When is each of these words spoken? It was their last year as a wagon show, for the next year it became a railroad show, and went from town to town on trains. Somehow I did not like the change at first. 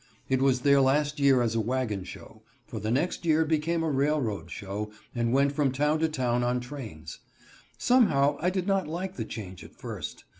It 0.29 0.41
was 0.41 0.61
their 0.61 0.81
last 0.81 1.19
year 1.19 1.43
as 1.43 1.53
a 1.53 1.59
wagon 1.61 2.03
show, 2.05 2.41
for 2.65 2.79
the 2.79 2.89
next 2.89 3.23
year 3.23 3.43
it 3.43 3.47
became 3.49 3.83
a 3.83 3.91
railroad 3.91 4.49
show, 4.49 4.91
and 5.13 5.31
went 5.31 5.51
from 5.51 5.71
town 5.71 5.99
to 5.99 6.09
town 6.09 6.43
on 6.43 6.59
trains. 6.59 7.19
Somehow 7.77 8.35
I 8.39 8.49
did 8.49 8.65
not 8.65 8.87
like 8.87 9.15
the 9.15 9.25
change 9.25 9.63
at 9.63 9.75
first. 9.75 10.23